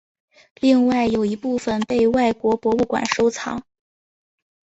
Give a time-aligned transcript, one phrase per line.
[0.59, 3.63] 另外有一部份被外国博物馆收藏。